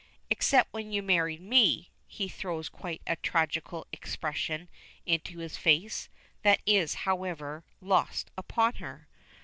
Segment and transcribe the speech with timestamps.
[0.31, 4.67] "Except when you married me." He throws quite a tragical expression
[5.05, 6.09] into his face,
[6.41, 9.07] that is, however, lost upon her.